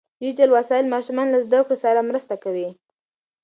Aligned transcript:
ډیجیټل 0.21 0.49
وسایل 0.57 0.85
ماشومان 0.93 1.27
له 1.31 1.39
زده 1.45 1.57
کړو 1.65 1.75
سره 1.83 2.07
مرسته 2.09 2.35
کوي. 2.43 2.69